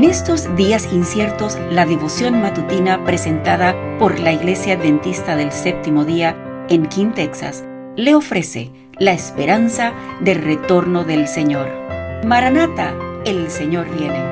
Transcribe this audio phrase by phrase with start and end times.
[0.00, 6.64] En estos días inciertos, la devoción matutina presentada por la Iglesia Adventista del Séptimo Día
[6.70, 7.66] en King, Texas,
[7.96, 9.92] le ofrece la esperanza
[10.22, 11.68] del retorno del Señor.
[12.24, 12.94] Maranata,
[13.26, 14.24] el Señor viene.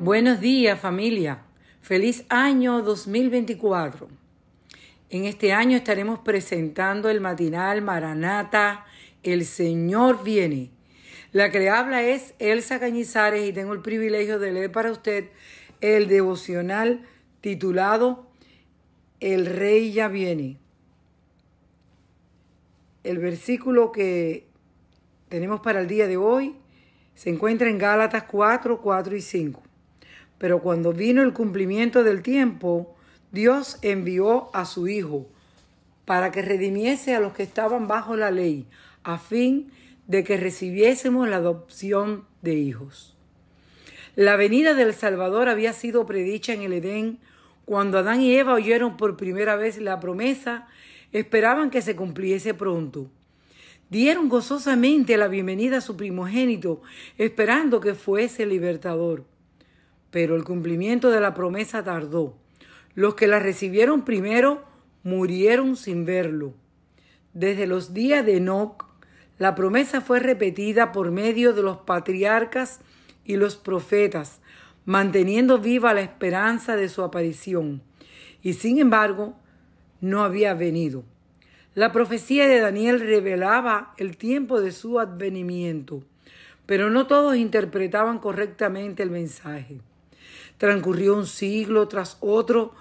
[0.00, 1.42] Buenos días familia,
[1.82, 4.08] feliz año 2024.
[5.10, 8.86] En este año estaremos presentando el matinal Maranata,
[9.22, 10.70] el Señor viene.
[11.32, 15.28] La que le habla es Elsa Cañizares y tengo el privilegio de leer para usted
[15.80, 17.06] el devocional
[17.40, 18.26] titulado
[19.20, 20.58] El Rey ya viene.
[23.04, 24.46] El versículo que
[25.28, 26.56] tenemos para el día de hoy
[27.14, 29.62] se encuentra en Gálatas 4, 4 y 5.
[30.38, 32.96] Pero cuando vino el cumplimiento del tiempo,
[33.30, 35.26] Dios envió a su Hijo
[36.04, 38.66] para que redimiese a los que estaban bajo la ley,
[39.02, 39.70] a fin
[40.06, 43.16] de que recibiésemos la adopción de hijos.
[44.16, 47.18] La venida del Salvador había sido predicha en el Edén
[47.64, 50.66] cuando Adán y Eva oyeron por primera vez la promesa,
[51.12, 53.08] esperaban que se cumpliese pronto.
[53.90, 56.82] Dieron gozosamente la bienvenida a su primogénito,
[57.16, 59.24] esperando que fuese libertador.
[60.10, 62.36] Pero el cumplimiento de la promesa tardó.
[62.94, 64.64] Los que la recibieron primero
[65.04, 66.54] murieron sin verlo.
[67.34, 68.89] Desde los días de Enoch
[69.40, 72.80] la promesa fue repetida por medio de los patriarcas
[73.24, 74.42] y los profetas,
[74.84, 77.80] manteniendo viva la esperanza de su aparición.
[78.42, 79.34] Y sin embargo,
[80.02, 81.04] no había venido.
[81.74, 86.02] La profecía de Daniel revelaba el tiempo de su advenimiento,
[86.66, 89.80] pero no todos interpretaban correctamente el mensaje.
[90.58, 92.74] Transcurrió un siglo tras otro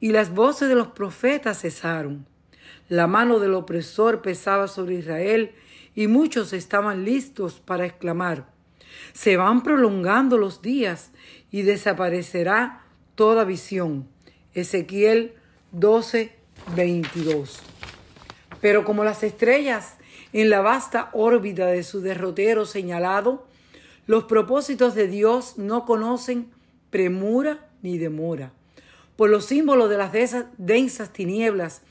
[0.00, 2.24] y las voces de los profetas cesaron.
[2.88, 5.52] La mano del opresor pesaba sobre Israel
[5.96, 8.46] y muchos estaban listos para exclamar,
[9.12, 11.10] se van prolongando los días
[11.50, 12.84] y desaparecerá
[13.14, 14.06] toda visión.
[14.54, 15.32] Ezequiel
[15.72, 16.32] 12,
[16.76, 17.60] 22.
[18.60, 19.96] Pero como las estrellas
[20.32, 23.46] en la vasta órbita de su derrotero señalado,
[24.06, 26.50] los propósitos de Dios no conocen
[26.90, 28.52] premura ni demora.
[29.16, 30.12] Por los símbolos de las
[30.58, 31.82] densas tinieblas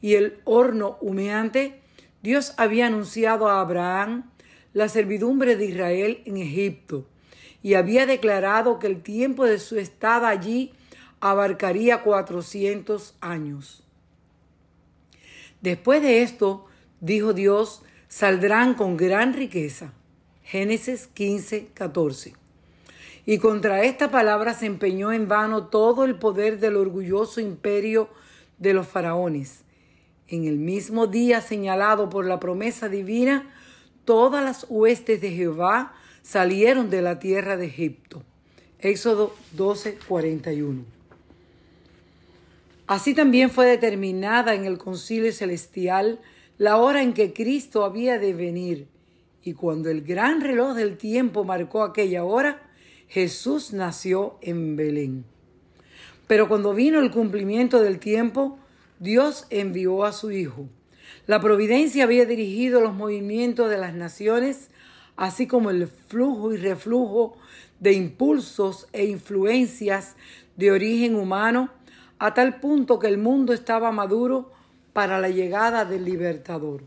[0.00, 1.80] y el horno humeante,
[2.22, 4.30] Dios había anunciado a Abraham
[4.72, 7.06] la servidumbre de Israel en Egipto
[7.62, 10.72] y había declarado que el tiempo de su estada allí
[11.20, 13.84] abarcaría 400 años.
[15.60, 16.66] Después de esto,
[17.00, 19.92] dijo Dios, saldrán con gran riqueza.
[20.42, 22.34] Génesis 15, 14.
[23.26, 28.08] Y contra esta palabra se empeñó en vano todo el poder del orgulloso imperio
[28.58, 29.64] de los faraones
[30.28, 33.50] en el mismo día señalado por la promesa divina,
[34.04, 38.22] todas las huestes de Jehová salieron de la tierra de Egipto.
[38.78, 40.84] Éxodo 12, 41.
[42.86, 46.20] Así también fue determinada en el concilio celestial
[46.58, 48.88] la hora en que Cristo había de venir,
[49.42, 52.62] y cuando el gran reloj del tiempo marcó aquella hora,
[53.08, 55.24] Jesús nació en Belén.
[56.26, 58.58] Pero cuando vino el cumplimiento del tiempo,
[59.00, 60.68] Dios envió a su Hijo.
[61.26, 64.70] La providencia había dirigido los movimientos de las naciones,
[65.16, 67.36] así como el flujo y reflujo
[67.80, 70.16] de impulsos e influencias
[70.56, 71.70] de origen humano,
[72.18, 74.50] a tal punto que el mundo estaba maduro
[74.92, 76.82] para la llegada del libertador.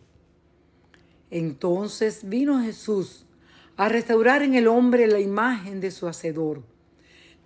[1.30, 3.26] Entonces vino Jesús
[3.78, 6.62] a restaurar en el hombre la imagen de su Hacedor.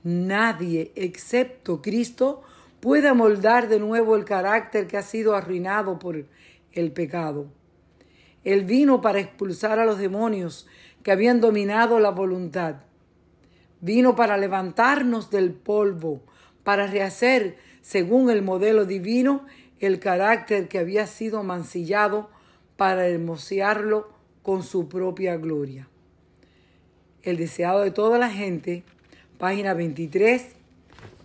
[0.04, 2.42] Nadie excepto Cristo
[2.86, 6.24] pueda moldar de nuevo el carácter que ha sido arruinado por
[6.72, 7.48] el pecado.
[8.44, 10.68] Él vino para expulsar a los demonios
[11.02, 12.76] que habían dominado la voluntad.
[13.82, 16.22] Vino para levantarnos del polvo,
[16.64, 19.48] para rehacer, según el modelo divino,
[19.80, 22.30] el carácter que había sido mancillado
[22.78, 24.10] para hermosearlo
[24.44, 25.90] con su propia gloria.
[27.24, 28.84] El deseado de toda la gente,
[29.40, 30.50] página 23,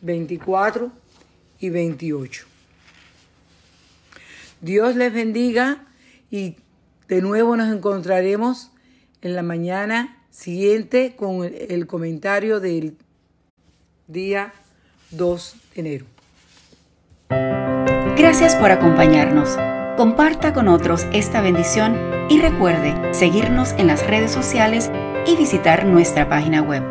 [0.01, 1.01] 24
[1.61, 2.47] y 28.
[4.61, 5.87] Dios les bendiga
[6.31, 6.57] y
[7.09, 8.71] de nuevo nos encontraremos
[9.23, 12.97] en la mañana siguiente con el comentario del
[14.07, 14.53] día
[15.11, 16.07] 2 de enero.
[18.17, 19.57] Gracias por acompañarnos.
[19.97, 21.97] Comparta con otros esta bendición
[22.29, 24.91] y recuerde seguirnos en las redes sociales
[25.27, 26.83] y visitar nuestra página web.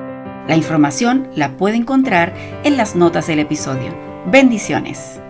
[0.47, 2.33] La información la puede encontrar
[2.63, 4.08] en las notas del episodio.
[4.25, 5.21] Bendiciones.